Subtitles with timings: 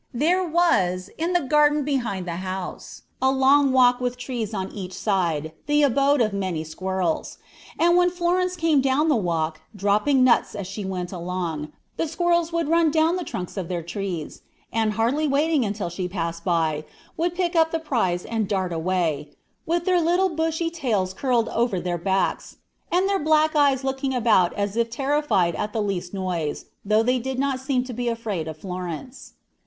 [0.15, 4.93] "There was, in the garden behind the house, a long walk with trees on each
[4.93, 7.37] side, the abode of many squirrels;
[7.77, 12.51] and when Florence came down the walk, dropping nuts as she went along, the squirrels
[12.51, 14.41] would run down the trunks of their trees,
[14.73, 16.83] and, hardly waiting until she passed by,
[17.15, 19.29] would pick up the prize and dart away,
[19.67, 22.57] with their little bushy tails curled over their backs,
[22.91, 27.19] and their black eyes looking about as if terrified at the least noise, though they
[27.19, 29.33] did not seem to be afraid of Florence.